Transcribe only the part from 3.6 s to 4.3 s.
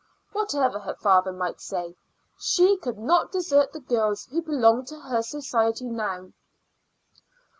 the girls